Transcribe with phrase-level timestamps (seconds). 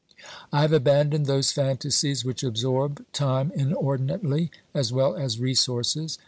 [0.51, 6.17] I have abandoned those fantasies which absorb time inordinately as well as resources.